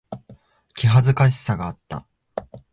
[0.73, 2.07] 気恥ずかしさがあった。